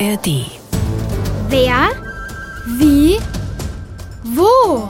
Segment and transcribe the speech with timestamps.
[0.00, 0.46] ARD.
[1.48, 1.88] Wer?
[2.78, 3.18] Wie?
[4.34, 4.86] Wo?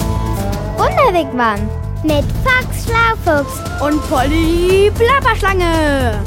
[0.76, 1.60] Wunderwegmann
[2.02, 6.20] mit Fox Schlaufuchs Und Polly Plapperschlange.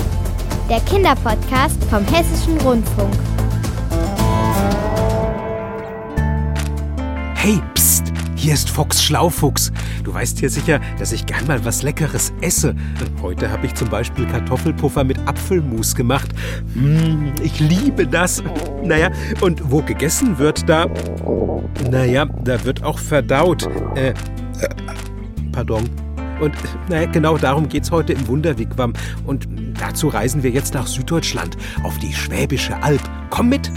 [0.69, 3.13] der Kinderpodcast vom Hessischen Rundfunk.
[8.41, 9.71] Hier ist Fox Schlaufuchs.
[10.03, 12.75] Du weißt ja sicher, dass ich gern mal was Leckeres esse.
[13.21, 16.29] Heute habe ich zum Beispiel Kartoffelpuffer mit Apfelmus gemacht.
[16.73, 18.43] Hm, ich liebe das.
[18.83, 20.87] Naja, und wo gegessen wird, da...
[21.91, 23.69] Naja, da wird auch verdaut.
[23.95, 24.13] Äh, äh
[25.51, 25.87] pardon.
[26.39, 26.55] Und
[26.89, 28.93] naja, genau darum geht's heute im Wunderwigwam.
[29.27, 29.47] Und
[29.79, 33.01] dazu reisen wir jetzt nach Süddeutschland, auf die Schwäbische Alb.
[33.29, 33.71] Komm mit!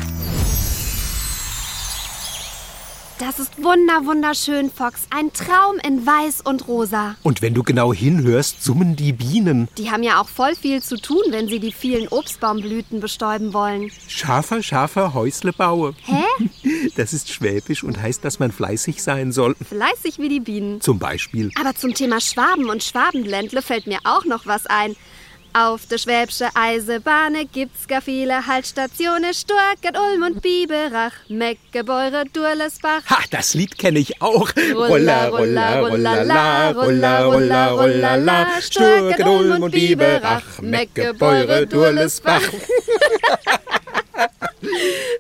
[3.37, 5.09] Das ist wunder, wunderschön, Fox.
[5.11, 7.17] Ein Traum in Weiß und Rosa.
[7.25, 9.67] Und wenn du genau hinhörst, summen die Bienen.
[9.77, 13.91] Die haben ja auch voll viel zu tun, wenn sie die vielen Obstbaumblüten bestäuben wollen.
[14.07, 15.95] Schafer, Schafer, Häusle baue.
[16.05, 16.23] Hä?
[16.97, 19.57] Das ist Schwäbisch und heißt, dass man fleißig sein soll.
[19.57, 20.81] Fleißig wie die Bienen.
[20.81, 21.51] Zum Beispiel.
[21.61, 24.95] Aber zum Thema Schwaben und Schwabenländle fällt mir auch noch was ein.
[25.57, 29.33] Auf der Schwäbsche Eisebahne gibt's gar viele Haltstationen.
[29.33, 33.03] Sturket, Ulm und Biberach, Meckebeure, Durlesbach.
[33.09, 34.51] Ha, das Lied kenne ich auch.
[34.75, 38.47] Rulla, rulla, rulla, la, rulla, rulla, rulla, la.
[38.61, 42.43] Sturket, Ulm und Biberach, Meckebeure, Durlesbach.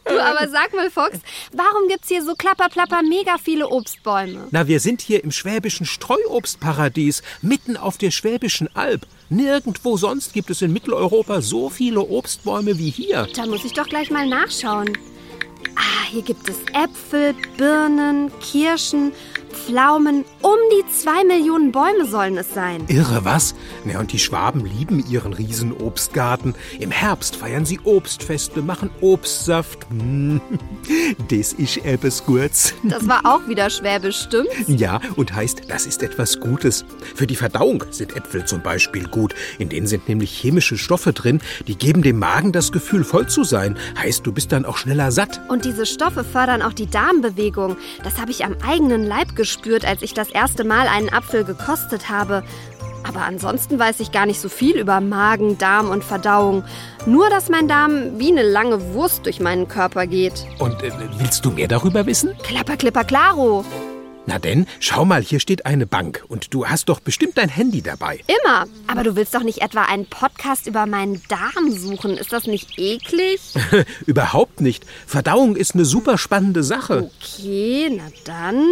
[0.04, 1.18] Du, aber sag mal, Fox,
[1.52, 4.48] warum gibt's hier so klapperplapper mega viele Obstbäume?
[4.50, 9.06] Na, wir sind hier im schwäbischen Streuobstparadies, mitten auf der Schwäbischen Alb.
[9.28, 13.26] Nirgendwo sonst gibt es in Mitteleuropa so viele Obstbäume wie hier.
[13.34, 14.96] Da muss ich doch gleich mal nachschauen.
[15.76, 19.12] Ah, hier gibt es Äpfel, Birnen, Kirschen,
[19.54, 20.24] Pflaumen.
[20.42, 22.84] Um die zwei Millionen Bäume sollen es sein.
[22.88, 23.54] Irre, was?
[23.84, 26.54] Na, und die Schwaben lieben ihren Riesenobstgarten.
[26.78, 29.86] Im Herbst feiern sie Obstfeste, machen Obstsaft.
[31.30, 32.74] Das ist etwas Gutes.
[32.82, 34.64] Das war auch wieder schwäbisch, stimmt's?
[34.66, 36.84] Ja, und heißt, das ist etwas Gutes.
[37.14, 39.34] Für die Verdauung sind Äpfel zum Beispiel gut.
[39.58, 43.44] In denen sind nämlich chemische Stoffe drin, die geben dem Magen das Gefühl, voll zu
[43.44, 43.78] sein.
[43.98, 45.40] Heißt, du bist dann auch schneller satt.
[45.48, 47.76] Und diese Stoffe fördern auch die Darmbewegung.
[48.02, 49.43] Das habe ich am eigenen Leib gespürt,
[49.84, 52.42] als ich das erste Mal einen Apfel gekostet habe.
[53.06, 56.64] Aber ansonsten weiß ich gar nicht so viel über Magen, Darm und Verdauung.
[57.06, 60.46] Nur, dass mein Darm wie eine lange Wurst durch meinen Körper geht.
[60.58, 62.34] Und äh, willst du mehr darüber wissen?
[62.42, 63.64] Klapper, klipper, klaro.
[64.26, 66.24] Na denn, schau mal, hier steht eine Bank.
[66.28, 68.20] Und du hast doch bestimmt dein Handy dabei.
[68.26, 68.64] Immer.
[68.86, 72.16] Aber du willst doch nicht etwa einen Podcast über meinen Darm suchen.
[72.16, 73.40] Ist das nicht eklig?
[74.06, 74.86] Überhaupt nicht.
[75.06, 77.10] Verdauung ist eine super spannende Sache.
[77.20, 78.66] Okay, na dann.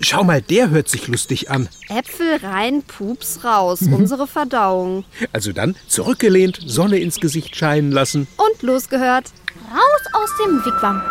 [0.00, 1.68] Schau mal, der hört sich lustig an.
[1.88, 3.82] Äpfel rein, Pups raus.
[3.82, 5.04] Unsere Verdauung.
[5.32, 8.26] Also dann zurückgelehnt, Sonne ins Gesicht scheinen lassen.
[8.36, 9.32] Und losgehört.
[9.70, 11.02] Raus aus dem Wigwam.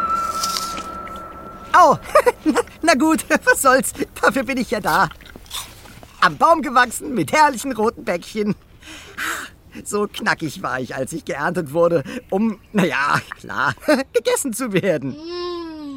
[1.74, 1.98] Au!
[2.82, 3.92] Na gut, was soll's?
[4.22, 5.10] Dafür bin ich ja da.
[6.22, 8.56] Am Baum gewachsen mit herrlichen roten Bäckchen.
[9.84, 13.76] So knackig war ich, als ich geerntet wurde, um, naja, klar,
[14.14, 15.16] gegessen zu werden.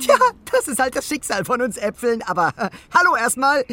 [0.00, 0.14] Tja,
[0.52, 3.64] das ist halt das Schicksal von uns Äpfeln, aber äh, hallo erstmal.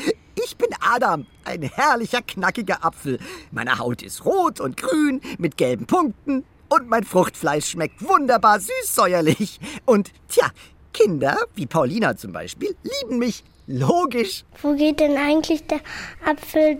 [0.43, 3.19] Ich bin Adam, ein herrlicher, knackiger Apfel.
[3.51, 9.59] Meine Haut ist rot und grün mit gelben Punkten und mein Fruchtfleisch schmeckt wunderbar süß-säuerlich.
[9.85, 10.49] Und tja,
[10.93, 13.43] Kinder, wie Paulina zum Beispiel, lieben mich.
[13.67, 14.45] Logisch.
[14.61, 15.79] Wo geht denn eigentlich der
[16.25, 16.77] Apfel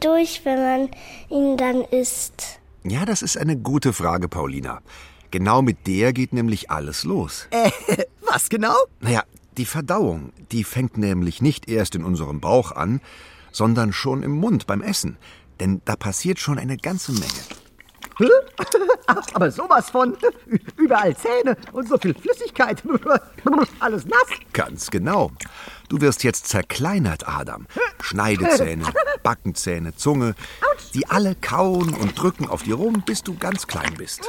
[0.00, 0.90] durch, wenn man
[1.28, 2.60] ihn dann isst?
[2.84, 4.80] Ja, das ist eine gute Frage, Paulina.
[5.32, 7.48] Genau mit der geht nämlich alles los.
[7.88, 8.74] Äh, was genau?
[9.00, 9.24] Naja,
[9.56, 13.00] die Verdauung, die fängt nämlich nicht erst in unserem Bauch an,
[13.50, 15.16] sondern schon im Mund beim Essen.
[15.58, 17.61] Denn da passiert schon eine ganze Menge.
[19.34, 20.16] Aber sowas von.
[20.76, 22.82] Überall Zähne und so viel Flüssigkeit.
[23.80, 24.28] Alles nass.
[24.52, 25.30] Ganz genau.
[25.88, 27.66] Du wirst jetzt zerkleinert, Adam.
[28.00, 28.84] Schneidezähne,
[29.22, 30.34] Backenzähne, Zunge,
[30.94, 34.22] die alle kauen und drücken auf dir rum, bis du ganz klein bist.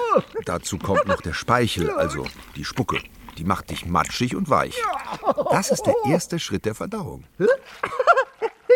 [0.46, 2.25] Dazu kommt noch der Speichel, also
[2.58, 3.00] die Spucke.
[3.38, 4.75] Die macht dich matschig und weich.
[5.52, 7.24] Das ist der erste Schritt der Verdauung.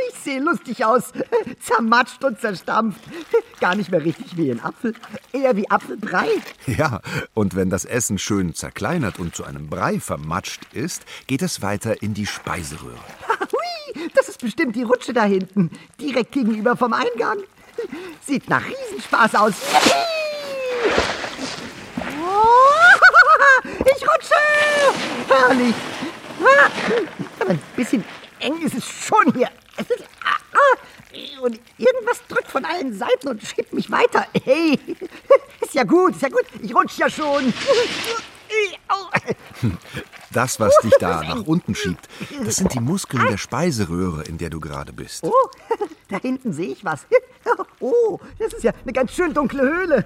[0.10, 1.12] Ich sehe lustig aus.
[1.60, 3.02] Zermatscht und zerstampft.
[3.60, 4.94] Gar nicht mehr richtig wie ein Apfel.
[5.34, 6.28] Eher wie Apfelbrei.
[6.66, 7.02] Ja,
[7.34, 12.02] und wenn das Essen schön zerkleinert und zu einem Brei vermatscht ist, geht es weiter
[12.02, 12.98] in die Speiseröhre.
[13.40, 15.72] Hui, das ist bestimmt die Rutsche da hinten.
[16.00, 17.40] Direkt gegenüber vom Eingang.
[18.26, 19.54] Sieht nach Riesenspaß aus.
[22.22, 24.36] Oh, Ich rutsche!
[25.28, 25.76] Herrlich.
[27.40, 28.04] Aber ein bisschen
[28.40, 29.50] eng ist es schon hier.
[29.78, 31.42] Es ist, ah, ah.
[31.42, 34.26] und irgendwas drückt von allen Seiten und schiebt mich weiter.
[34.44, 34.80] Hey,
[35.62, 36.46] ist ja gut, ist ja gut.
[36.62, 37.54] Ich rutsche ja schon.
[40.32, 42.08] Das, was dich da nach unten schiebt,
[42.44, 45.24] das sind die Muskeln der Speiseröhre, in der du gerade bist.
[45.24, 45.32] Oh,
[46.10, 47.08] da hinten sehe ich was.
[47.80, 50.06] Oh, das ist ja eine ganz schön dunkle Höhle.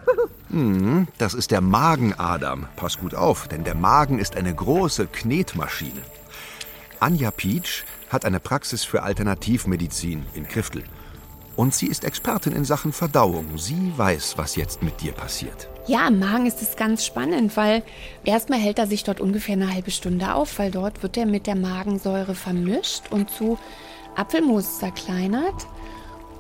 [1.18, 2.68] Das ist der Magen, Adam.
[2.76, 6.02] Pass gut auf, denn der Magen ist eine große Knetmaschine.
[7.00, 10.84] Anja Pietsch hat eine Praxis für Alternativmedizin in Kriftel.
[11.56, 13.58] Und sie ist Expertin in Sachen Verdauung.
[13.58, 15.70] Sie weiß, was jetzt mit dir passiert.
[15.88, 17.84] Ja, im Magen ist es ganz spannend, weil
[18.24, 21.48] erstmal hält er sich dort ungefähr eine halbe Stunde auf, weil dort wird er mit
[21.48, 23.58] der Magensäure vermischt und zu
[24.16, 25.68] Apfelmus zerkleinert.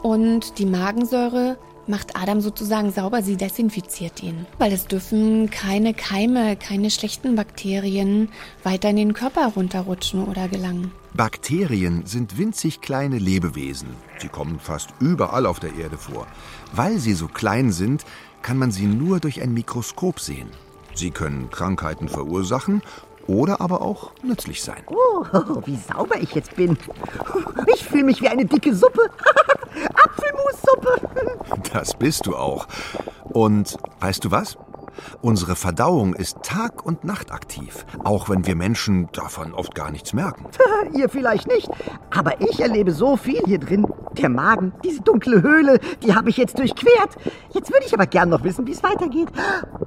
[0.01, 1.57] Und die Magensäure
[1.87, 4.45] macht Adam sozusagen sauber, sie desinfiziert ihn.
[4.57, 8.29] Weil es dürfen keine Keime, keine schlechten Bakterien
[8.63, 10.91] weiter in den Körper runterrutschen oder gelangen.
[11.13, 13.89] Bakterien sind winzig kleine Lebewesen.
[14.19, 16.27] Sie kommen fast überall auf der Erde vor.
[16.73, 18.05] Weil sie so klein sind,
[18.41, 20.49] kann man sie nur durch ein Mikroskop sehen.
[20.93, 22.81] Sie können Krankheiten verursachen
[23.27, 24.83] oder aber auch nützlich sein.
[24.87, 25.25] Oh,
[25.65, 26.77] wie sauber ich jetzt bin.
[27.73, 29.09] Ich fühle mich wie eine dicke Suppe.
[30.11, 31.09] Apfelmussuppe.
[31.73, 32.67] Das bist du auch.
[33.23, 34.57] Und weißt du was?
[35.21, 40.13] Unsere Verdauung ist Tag und Nacht aktiv, auch wenn wir Menschen davon oft gar nichts
[40.13, 40.45] merken.
[40.93, 41.69] Ihr vielleicht nicht,
[42.09, 43.87] aber ich erlebe so viel hier drin.
[44.17, 47.15] Der Magen, diese dunkle Höhle, die habe ich jetzt durchquert.
[47.53, 49.29] Jetzt würde ich aber gern noch wissen, wie es weitergeht.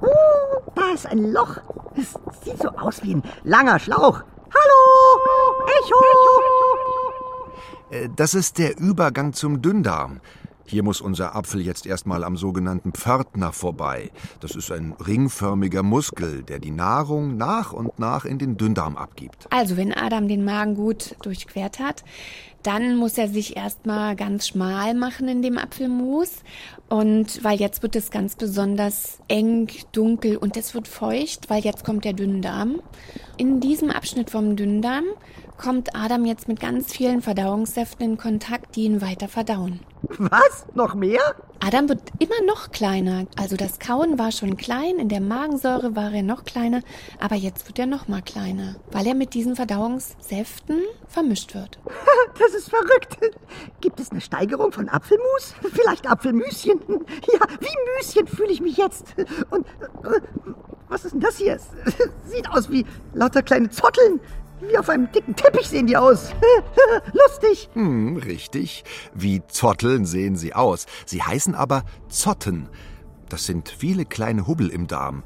[0.01, 1.57] Oh, da ist ein Loch.
[1.95, 4.23] Es sieht so aus wie ein langer Schlauch.
[4.51, 5.21] Hallo!
[5.67, 5.95] Echo!
[5.99, 6.74] Äh,
[8.15, 10.19] Das ist der Übergang zum Dünndarm.
[10.67, 14.09] Hier muss unser Apfel jetzt erstmal am sogenannten Pförtner vorbei.
[14.39, 19.47] Das ist ein ringförmiger Muskel, der die Nahrung nach und nach in den Dünndarm abgibt.
[19.51, 22.03] Also, wenn Adam den Magen gut durchquert hat,
[22.63, 26.31] dann muss er sich erstmal ganz schmal machen in dem Apfelmus.
[26.89, 31.85] Und weil jetzt wird es ganz besonders eng, dunkel und es wird feucht, weil jetzt
[31.85, 32.81] kommt der Dünndarm.
[33.37, 35.05] In diesem Abschnitt vom Dünndarm
[35.57, 39.79] kommt Adam jetzt mit ganz vielen Verdauungssäften in Kontakt, die ihn weiter verdauen.
[40.17, 40.65] Was?
[40.75, 41.21] Noch mehr?
[41.59, 43.25] Adam wird immer noch kleiner.
[43.37, 46.81] Also das Kauen war schon klein, in der Magensäure war er noch kleiner,
[47.19, 51.79] aber jetzt wird er noch mal kleiner, weil er mit diesen Verdauungssäften vermischt wird.
[52.37, 53.17] Das ist verrückt.
[53.79, 55.55] Gibt es eine Steigerung von Apfelmus?
[55.71, 56.81] Vielleicht Apfelmüschen?
[57.33, 59.15] Ja, wie Müschen fühle ich mich jetzt.
[59.51, 60.19] Und äh,
[60.89, 61.57] was ist denn das hier?
[62.25, 64.19] Sieht aus wie lauter kleine Zotteln.
[64.61, 66.31] Wie auf einem dicken Teppich sehen die aus.
[67.13, 67.69] Lustig.
[67.73, 68.83] Hm, richtig.
[69.13, 70.85] Wie Zotteln sehen sie aus.
[71.05, 72.69] Sie heißen aber Zotten.
[73.29, 75.23] Das sind viele kleine Hubbel im Darm.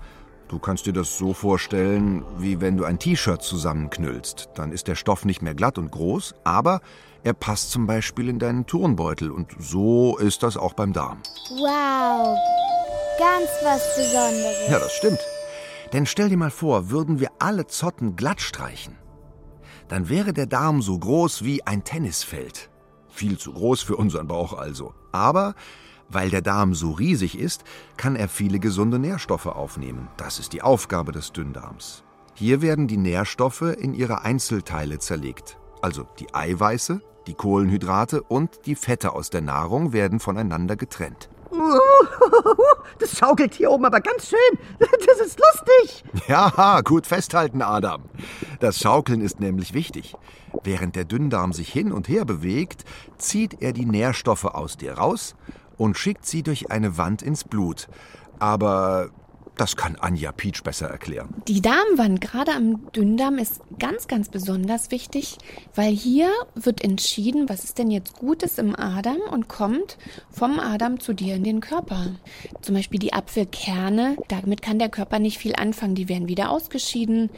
[0.47, 4.49] Du kannst dir das so vorstellen, wie wenn du ein T-Shirt zusammenknüllst.
[4.55, 6.81] Dann ist der Stoff nicht mehr glatt und groß, aber
[7.23, 9.29] er passt zum Beispiel in deinen Turnbeutel.
[9.29, 11.21] Und so ist das auch beim Darm.
[11.51, 12.35] Wow,
[13.19, 14.69] ganz was Besonderes.
[14.71, 15.19] Ja, das stimmt.
[15.93, 18.98] Denn stell dir mal vor, würden wir alle Zotten glatt streichen.
[19.89, 22.69] Dann wäre der Darm so groß wie ein Tennisfeld.
[23.09, 24.93] Viel zu groß für unseren Bauch also.
[25.11, 25.55] Aber
[26.09, 27.63] weil der Darm so riesig ist,
[27.97, 30.07] kann er viele gesunde Nährstoffe aufnehmen.
[30.17, 32.03] Das ist die Aufgabe des Dünndarms.
[32.33, 35.57] Hier werden die Nährstoffe in ihre Einzelteile zerlegt.
[35.81, 41.29] Also die Eiweiße, die Kohlenhydrate und die Fette aus der Nahrung werden voneinander getrennt.
[42.99, 44.59] Das schaukelt hier oben aber ganz schön.
[44.79, 46.03] Das ist lustig.
[46.27, 48.03] Ja, gut festhalten, Adam.
[48.59, 50.15] Das Schaukeln ist nämlich wichtig.
[50.63, 52.85] Während der Dünndarm sich hin und her bewegt,
[53.17, 55.35] zieht er die Nährstoffe aus dir raus
[55.77, 57.87] und schickt sie durch eine Wand ins Blut.
[58.39, 59.09] Aber
[59.59, 61.41] das kann Anja Pietsch besser erklären.
[61.47, 65.37] Die Darmwand, gerade am Dünndarm, ist ganz, ganz besonders wichtig,
[65.75, 69.97] weil hier wird entschieden, was ist denn jetzt Gutes im Adam und kommt
[70.31, 72.15] vom Adam zu dir in den Körper.
[72.61, 77.29] Zum Beispiel die Apfelkerne, damit kann der Körper nicht viel anfangen, die werden wieder ausgeschieden.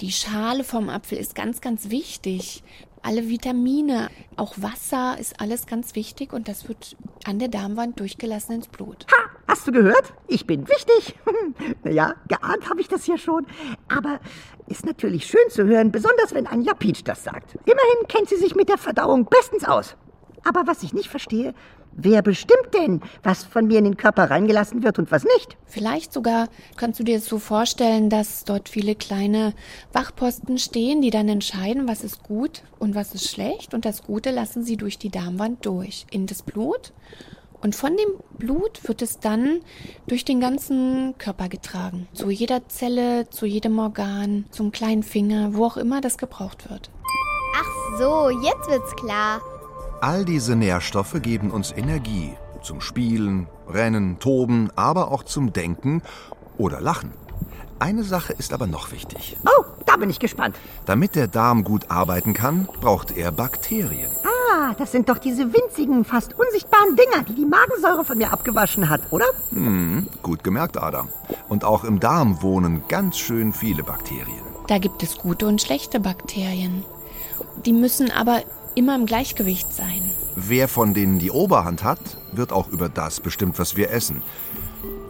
[0.00, 2.62] Die Schale vom Apfel ist ganz, ganz wichtig.
[3.02, 8.56] Alle Vitamine, auch Wasser ist alles ganz wichtig und das wird an der Darmwand durchgelassen
[8.56, 9.06] ins Blut.
[9.10, 10.14] Ha, hast du gehört?
[10.28, 11.18] Ich bin wichtig.
[11.82, 13.46] naja, geahnt habe ich das ja schon.
[13.88, 14.20] Aber
[14.68, 17.56] ist natürlich schön zu hören, besonders wenn Anja Pietsch das sagt.
[17.64, 19.96] Immerhin kennt sie sich mit der Verdauung bestens aus.
[20.44, 21.52] Aber was ich nicht verstehe,
[21.92, 25.56] wer bestimmt denn, was von mir in den Körper reingelassen wird und was nicht?
[25.66, 29.52] Vielleicht sogar kannst du dir so vorstellen, dass dort viele kleine
[29.92, 33.74] Wachposten stehen, die dann entscheiden, was ist gut und was ist schlecht.
[33.74, 36.92] Und das Gute lassen sie durch die Darmwand durch in das Blut.
[37.62, 39.60] Und von dem Blut wird es dann
[40.06, 42.08] durch den ganzen Körper getragen.
[42.14, 46.90] Zu jeder Zelle, zu jedem Organ, zum kleinen Finger, wo auch immer das gebraucht wird.
[47.54, 49.40] Ach so, jetzt wird's klar.
[50.00, 56.02] All diese Nährstoffe geben uns Energie zum Spielen, Rennen, Toben, aber auch zum Denken
[56.58, 57.12] oder Lachen.
[57.78, 59.36] Eine Sache ist aber noch wichtig.
[59.46, 60.56] Oh, da bin ich gespannt.
[60.84, 64.10] Damit der Darm gut arbeiten kann, braucht er Bakterien.
[64.24, 64.39] Ah,
[64.78, 69.00] das sind doch diese winzigen, fast unsichtbaren Dinger, die die Magensäure von mir abgewaschen hat,
[69.10, 69.26] oder?
[69.50, 71.08] Hm, gut gemerkt, Adam.
[71.48, 74.42] Und auch im Darm wohnen ganz schön viele Bakterien.
[74.68, 76.84] Da gibt es gute und schlechte Bakterien.
[77.64, 78.42] Die müssen aber
[78.74, 80.10] immer im Gleichgewicht sein.
[80.36, 81.98] Wer von denen die Oberhand hat,
[82.32, 84.22] wird auch über das bestimmt, was wir essen.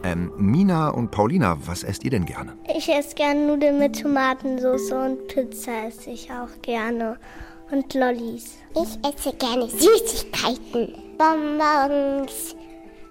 [0.02, 2.54] Ähm, Mina und Paulina, was esst ihr denn gerne?
[2.74, 7.18] Ich esse gerne Nudeln mit Tomatensauce und Pizza esse ich auch gerne.
[7.70, 8.58] Und Lollis.
[8.74, 10.94] Ich esse gerne Süßigkeiten.
[11.16, 12.56] Bonbons,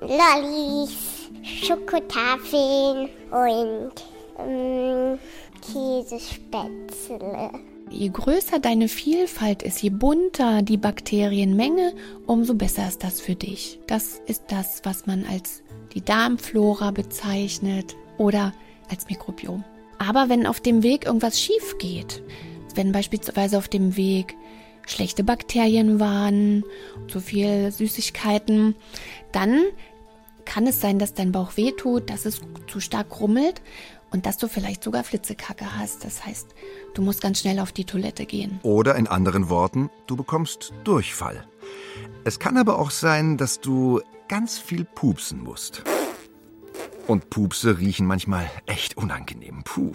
[0.02, 3.92] Lollis, Schokotafeln und
[4.40, 5.20] ähm,
[5.62, 7.52] Käsespätzle.
[7.92, 11.94] Je größer deine Vielfalt ist, je bunter die Bakterienmenge,
[12.28, 13.80] umso besser ist das für dich.
[13.88, 15.64] Das ist das, was man als
[15.94, 18.54] die Darmflora bezeichnet oder
[18.90, 19.64] als Mikrobiom.
[19.98, 22.22] Aber wenn auf dem Weg irgendwas schief geht,
[22.80, 24.38] wenn beispielsweise auf dem Weg
[24.88, 26.64] schlechte Bakterien waren,
[27.10, 28.74] zu viel Süßigkeiten,
[29.34, 29.66] dann
[30.46, 33.62] kann es sein, dass dein Bauch wehtut, dass es zu stark krummelt
[34.12, 36.06] und dass du vielleicht sogar Flitzekacke hast.
[36.06, 36.56] Das heißt,
[36.94, 38.62] du musst ganz schnell auf die Toilette gehen.
[38.64, 41.46] Oder in anderen Worten, du bekommst Durchfall.
[42.24, 45.84] Es kann aber auch sein, dass du ganz viel pupsen musst.
[47.08, 49.64] Und Pupse riechen manchmal echt unangenehm.
[49.66, 49.92] Puh.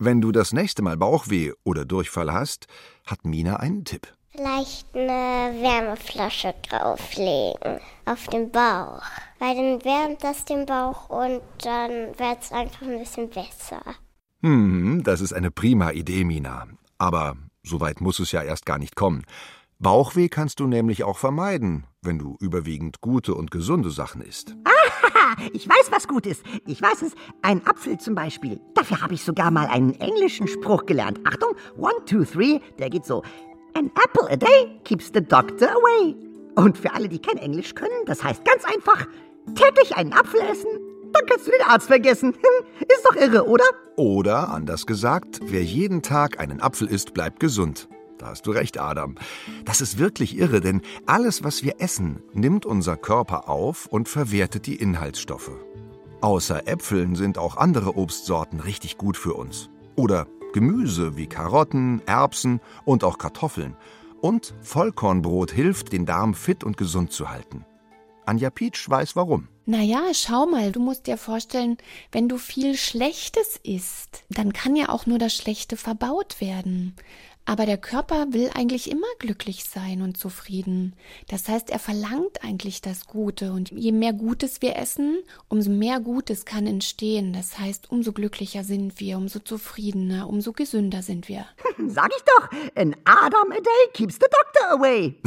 [0.00, 2.68] Wenn du das nächste Mal Bauchweh oder Durchfall hast,
[3.04, 4.06] hat Mina einen Tipp.
[4.30, 9.02] Vielleicht eine Wärmeflasche drauflegen auf den Bauch.
[9.40, 13.82] Weil dann wärmt das den Bauch und dann wird es einfach ein bisschen besser.
[14.42, 16.68] Hm, das ist eine prima Idee, Mina.
[16.98, 19.24] Aber so weit muss es ja erst gar nicht kommen.
[19.80, 24.56] Bauchweh kannst du nämlich auch vermeiden, wenn du überwiegend gute und gesunde Sachen isst.
[24.64, 26.42] Aha, ich weiß, was gut ist.
[26.66, 27.12] Ich weiß es.
[27.42, 28.60] Ein Apfel zum Beispiel.
[28.74, 31.20] Dafür habe ich sogar mal einen englischen Spruch gelernt.
[31.24, 33.22] Achtung, one, two, three, der geht so.
[33.74, 36.16] An apple a day keeps the doctor away.
[36.56, 39.06] Und für alle, die kein Englisch können, das heißt ganz einfach,
[39.54, 40.70] täglich einen Apfel essen,
[41.12, 42.34] dann kannst du den Arzt vergessen.
[42.80, 43.64] Ist doch irre, oder?
[43.94, 47.88] Oder, anders gesagt, wer jeden Tag einen Apfel isst, bleibt gesund.
[48.18, 49.14] Da hast du recht, Adam.
[49.64, 54.66] Das ist wirklich irre, denn alles, was wir essen, nimmt unser Körper auf und verwertet
[54.66, 55.52] die Inhaltsstoffe.
[56.20, 59.70] Außer Äpfeln sind auch andere Obstsorten richtig gut für uns.
[59.94, 63.76] Oder Gemüse wie Karotten, Erbsen und auch Kartoffeln.
[64.20, 67.64] Und Vollkornbrot hilft, den Darm fit und gesund zu halten.
[68.26, 69.48] Anja Pietsch weiß warum.
[69.64, 71.76] Naja, schau mal, du musst dir vorstellen,
[72.10, 76.96] wenn du viel Schlechtes isst, dann kann ja auch nur das Schlechte verbaut werden.
[77.48, 80.94] Aber der Körper will eigentlich immer glücklich sein und zufrieden.
[81.28, 83.52] Das heißt, er verlangt eigentlich das Gute.
[83.52, 87.32] Und je mehr Gutes wir essen, umso mehr Gutes kann entstehen.
[87.32, 91.46] Das heißt, umso glücklicher sind wir, umso zufriedener, umso gesünder sind wir.
[91.86, 95.18] Sag ich doch, an Adam a day keeps the doctor away.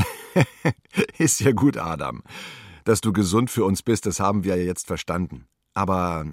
[1.18, 2.22] Ist ja gut, Adam.
[2.84, 5.48] Dass du gesund für uns bist, das haben wir ja jetzt verstanden.
[5.74, 6.24] Aber,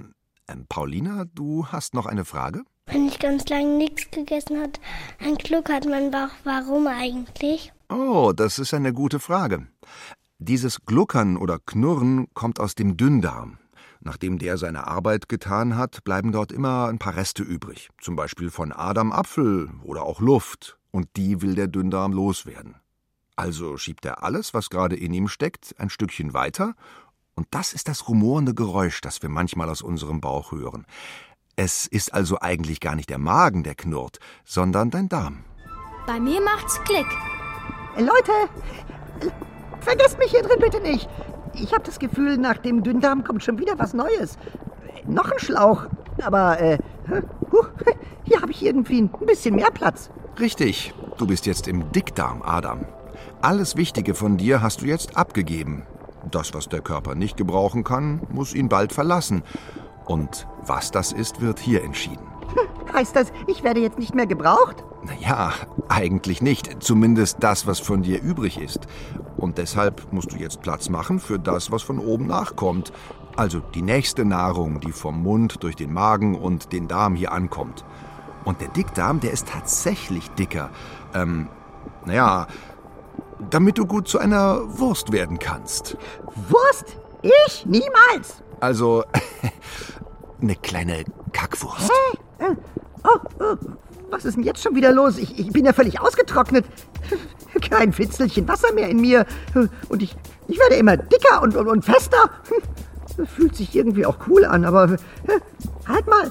[0.49, 2.65] ähm, Paulina, du hast noch eine Frage?
[2.91, 4.81] Wenn ich ganz lange nichts gegessen hat,
[5.21, 6.31] ein Gluck hat mein Bauch.
[6.45, 7.73] Warum eigentlich?
[7.91, 9.67] Oh, das ist eine gute Frage.
[10.39, 13.59] Dieses Gluckern oder Knurren kommt aus dem Dünndarm.
[14.01, 17.91] Nachdem der seine Arbeit getan hat, bleiben dort immer ein paar Reste übrig.
[18.01, 20.79] Zum Beispiel von Adam Apfel oder auch Luft.
[20.91, 22.77] Und die will der Dünndarm loswerden.
[23.37, 26.75] Also schiebt er alles, was gerade in ihm steckt, ein Stückchen weiter.
[27.35, 30.87] Und das ist das rumorende Geräusch, das wir manchmal aus unserem Bauch hören.
[31.61, 35.43] Es ist also eigentlich gar nicht der Magen, der knurrt, sondern dein Darm.
[36.07, 37.09] Bei mir macht's Klick.
[37.97, 38.31] Äh, Leute,
[39.23, 39.31] äh,
[39.81, 41.09] vergesst mich hier drin bitte nicht.
[41.55, 44.37] Ich habe das Gefühl, nach dem Dünndarm kommt schon wieder was Neues.
[44.37, 45.87] Äh, Noch ein Schlauch.
[46.25, 46.79] Aber, äh,
[47.51, 47.65] huh,
[48.23, 50.11] hier habe ich irgendwie ein bisschen mehr Platz.
[50.39, 52.85] Richtig, du bist jetzt im Dickdarm, Adam.
[53.43, 55.83] Alles Wichtige von dir hast du jetzt abgegeben.
[56.31, 59.43] Das, was der Körper nicht gebrauchen kann, muss ihn bald verlassen.
[60.09, 62.27] Und was das ist, wird hier entschieden.
[62.93, 64.85] Heißt das, ich werde jetzt nicht mehr gebraucht?
[65.05, 65.53] Naja,
[65.89, 66.83] eigentlich nicht.
[66.83, 68.89] Zumindest das, was von dir übrig ist.
[69.37, 72.93] Und deshalb musst du jetzt Platz machen für das, was von oben nachkommt.
[73.37, 77.85] Also die nächste Nahrung, die vom Mund durch den Magen und den Darm hier ankommt.
[78.45, 80.71] Und der Dickdarm, der ist tatsächlich dicker.
[81.15, 81.49] Ähm,
[82.05, 82.47] naja,
[83.51, 85.97] damit du gut zu einer Wurst werden kannst.
[86.49, 86.97] Wurst?
[87.23, 87.67] Ich?
[87.67, 88.43] Niemals!
[88.61, 89.05] Also,
[90.41, 91.91] eine kleine Kackwurst.
[92.39, 92.55] Äh,
[93.05, 93.57] oh, oh,
[94.11, 95.19] was ist denn jetzt schon wieder los?
[95.19, 96.65] Ich, ich bin ja völlig ausgetrocknet.
[97.71, 99.27] Kein Fitzelchen Wasser mehr in mir.
[99.89, 100.17] Und ich,
[100.47, 102.31] ich werde immer dicker und, und, und fester.
[103.37, 105.41] Fühlt sich irgendwie auch cool an, aber äh,
[105.89, 106.31] Halt mal.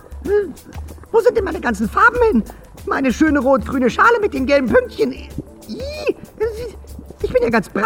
[1.11, 2.43] Wo sind denn meine ganzen Farben hin?
[2.85, 5.11] Meine schöne rot-grüne Schale mit den gelben Pünktchen.
[5.11, 7.85] Ich bin ja ganz braun.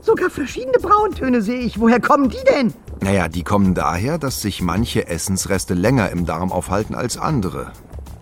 [0.00, 1.78] Sogar verschiedene Brauntöne sehe ich.
[1.78, 2.72] Woher kommen die denn?
[3.06, 7.70] Naja, die kommen daher, dass sich manche Essensreste länger im Darm aufhalten als andere.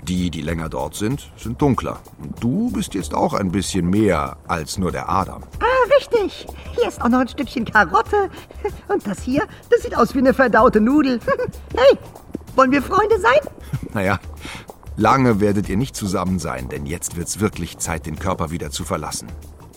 [0.03, 2.01] Die, die länger dort sind, sind dunkler.
[2.23, 5.43] Und du bist jetzt auch ein bisschen mehr als nur der Adam.
[5.61, 6.47] Ah, richtig.
[6.75, 8.29] Hier ist auch noch ein Stückchen Karotte.
[8.89, 11.19] Und das hier, das sieht aus wie eine verdaute Nudel.
[11.75, 11.99] Hey,
[12.55, 13.41] wollen wir Freunde sein?
[13.95, 14.21] Naja,
[14.99, 18.85] lange werdet ihr nicht zusammen sein, denn jetzt wird's wirklich Zeit, den Körper wieder zu
[18.85, 19.29] verlassen.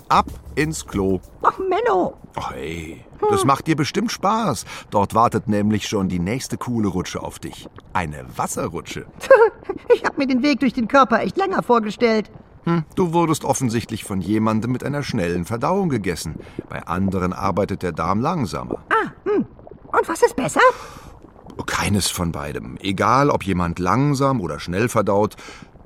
[0.10, 1.22] Ab ins Klo.
[1.44, 2.18] Ach, Menno.
[2.36, 4.66] Oh, hey, das macht dir bestimmt Spaß.
[4.90, 7.68] Dort wartet nämlich schon die nächste coole Rutsche auf dich.
[7.94, 9.06] Eine Wasserrutsche.
[9.94, 12.30] Ich habe mir den Weg durch den Körper echt länger vorgestellt.
[12.66, 16.36] Hm, du wurdest offensichtlich von jemandem mit einer schnellen Verdauung gegessen.
[16.70, 18.80] Bei anderen arbeitet der Darm langsamer.
[19.98, 20.62] Und was ist besser?
[21.66, 22.78] Keines von beidem.
[22.82, 25.36] Egal, ob jemand langsam oder schnell verdaut,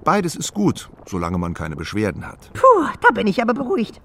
[0.04, 2.52] beides ist gut, solange man keine Beschwerden hat.
[2.54, 4.02] Puh, da bin ich aber beruhigt.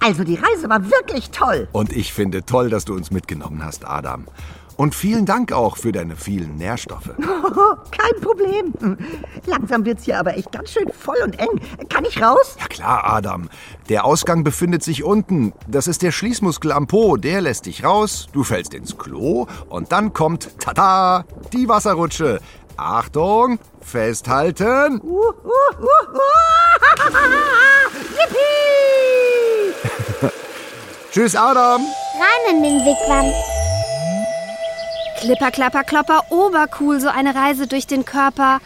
[0.00, 1.68] Also die Reise war wirklich toll.
[1.72, 4.26] Und ich finde toll, dass du uns mitgenommen hast, Adam.
[4.80, 7.10] Und vielen Dank auch für deine vielen Nährstoffe.
[7.90, 8.72] Kein Problem.
[9.44, 11.60] Langsam wird's hier aber echt ganz schön voll und eng.
[11.90, 12.56] Kann ich raus?
[12.58, 13.50] Ja klar, Adam.
[13.90, 15.52] Der Ausgang befindet sich unten.
[15.68, 17.18] Das ist der Schließmuskel am Po.
[17.18, 22.40] Der lässt dich raus, du fällst ins Klo und dann kommt, tada, die Wasserrutsche.
[22.76, 25.00] Achtung, festhalten.
[25.02, 25.70] Uh, uh.
[28.16, 29.74] Yippie!
[31.12, 31.82] Tschüss, Adam.
[31.82, 33.32] Rein in den Wigwam.
[35.20, 38.60] Klipper, klapper, klopper, obercool, so eine Reise durch den Körper.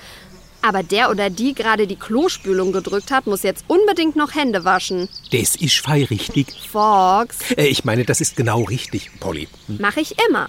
[0.66, 5.11] Aber der oder die gerade die Klospülung gedrückt hat, muss jetzt unbedingt noch Hände waschen.
[5.30, 6.47] Das ist fei richtig.
[6.73, 9.47] Fox, Äh, ich meine, das ist genau richtig, Polly.
[9.68, 10.49] mache ich immer.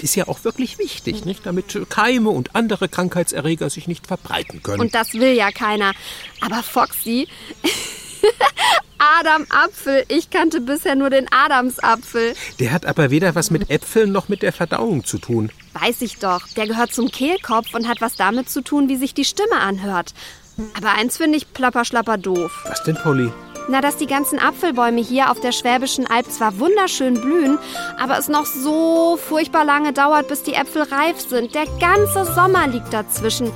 [0.00, 1.46] Ist ja auch wirklich wichtig, nicht?
[1.46, 4.80] Damit Keime und andere Krankheitserreger sich nicht verbreiten können.
[4.80, 5.92] Und das will ja keiner.
[6.40, 7.28] Aber Foxy,
[8.98, 12.34] Adam Apfel, ich kannte bisher nur den Adamsapfel.
[12.58, 15.50] Der hat aber weder was mit Äpfeln noch mit der Verdauung zu tun.
[15.80, 19.12] Weiß ich doch, der gehört zum Kehlkopf und hat was damit zu tun, wie sich
[19.12, 20.14] die Stimme anhört.
[20.76, 22.64] Aber eins finde ich plapper schlapper doof.
[22.68, 23.32] Was denn, Polly?
[23.66, 27.58] Na, dass die ganzen Apfelbäume hier auf der Schwäbischen Alb zwar wunderschön blühen,
[27.98, 31.54] aber es noch so furchtbar lange dauert, bis die Äpfel reif sind.
[31.54, 33.50] Der ganze Sommer liegt dazwischen.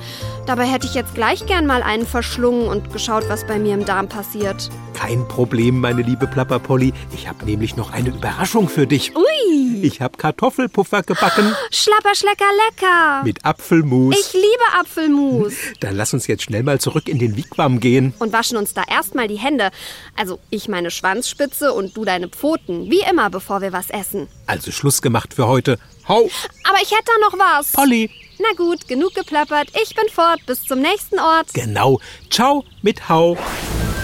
[0.47, 3.85] Dabei hätte ich jetzt gleich gern mal einen verschlungen und geschaut, was bei mir im
[3.85, 4.69] Darm passiert.
[4.95, 6.91] Kein Problem, meine liebe Plapper Polly.
[7.13, 9.15] Ich habe nämlich noch eine Überraschung für dich.
[9.15, 9.68] Ui!
[9.83, 13.23] Ich habe Kartoffelpuffer gebacken Schlapper, schlecker, lecker!
[13.23, 14.15] mit Apfelmus.
[14.19, 15.53] Ich liebe Apfelmus!
[15.79, 18.13] Dann lass uns jetzt schnell mal zurück in den Wigwam gehen.
[18.19, 19.71] Und waschen uns da erstmal die Hände.
[20.15, 22.89] Also ich meine Schwanzspitze und du deine Pfoten.
[22.89, 24.27] Wie immer, bevor wir was essen.
[24.47, 25.77] Also Schluss gemacht für heute.
[26.07, 26.29] Hau,
[26.63, 27.71] Aber ich hätte da noch was.
[27.71, 28.09] Polly.
[28.41, 29.67] Na gut, genug geplappert.
[29.83, 30.39] Ich bin fort.
[30.45, 31.53] Bis zum nächsten Ort.
[31.53, 31.99] Genau.
[32.29, 33.37] Ciao mit Hau.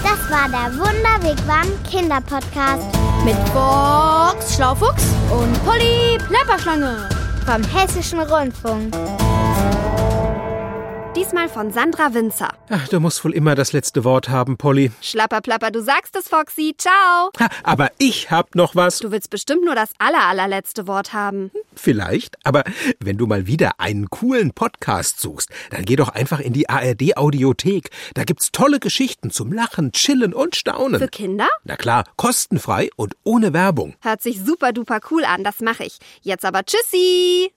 [0.02, 2.84] Das war der Wunderwigwam Kinderpodcast
[3.24, 7.08] Mit Box Schlaufuchs und Polly Plapperschlange.
[7.46, 8.94] vom Hessischen Rundfunk.
[11.16, 12.50] Diesmal von Sandra Winzer.
[12.68, 14.92] Ach, du musst wohl immer das letzte Wort haben, Polly.
[15.00, 16.74] Schlapper, plapper, du sagst es, Foxy.
[16.76, 17.30] Ciao.
[17.40, 18.98] Ha, aber ich hab noch was.
[18.98, 21.50] Du willst bestimmt nur das aller, allerletzte Wort haben.
[21.74, 22.64] Vielleicht, aber
[23.00, 27.16] wenn du mal wieder einen coolen Podcast suchst, dann geh doch einfach in die ARD
[27.16, 27.88] Audiothek.
[28.12, 31.00] Da gibt's tolle Geschichten zum Lachen, Chillen und Staunen.
[31.00, 31.48] Für Kinder?
[31.64, 33.94] Na klar, kostenfrei und ohne Werbung.
[34.02, 35.44] Hört sich super duper cool an.
[35.44, 35.96] Das mache ich.
[36.20, 37.52] Jetzt aber Tschüssi.